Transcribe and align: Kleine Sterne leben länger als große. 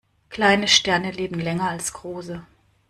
Kleine 0.29 0.67
Sterne 0.67 1.11
leben 1.11 1.39
länger 1.39 1.69
als 1.69 1.93
große. 1.93 2.43